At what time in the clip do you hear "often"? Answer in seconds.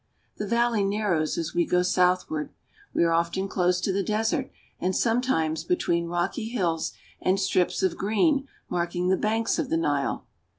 3.11-3.47